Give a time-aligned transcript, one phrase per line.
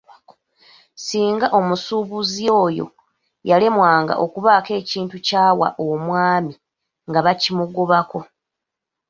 [1.05, 2.85] Singa omusuubuzi oyo
[3.49, 6.53] yalemwanga okubaako ekintu ky’awa omwami
[7.09, 8.19] nga bakimugobako.